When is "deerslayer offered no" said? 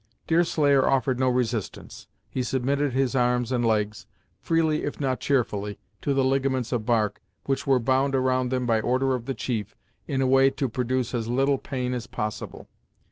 0.25-1.29